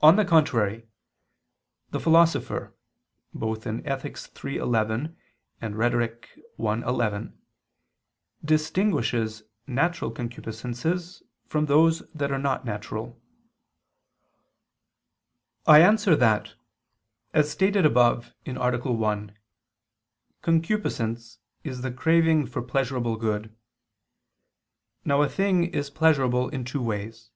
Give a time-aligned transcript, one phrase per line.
[0.00, 0.88] On the contrary,
[1.90, 2.74] The Philosopher
[3.38, 4.18] (Ethic.
[4.46, 5.16] iii, 11
[5.60, 6.02] and Rhetor.
[6.58, 7.38] i, 11)
[8.42, 13.20] distinguishes natural concupiscences from those that are not natural.
[15.66, 16.54] I answer that,
[17.34, 18.54] As stated above (A.
[18.78, 19.36] 1),
[20.40, 23.54] concupiscence is the craving for pleasurable good.
[25.04, 27.30] Now a thing is pleasurable in two ways.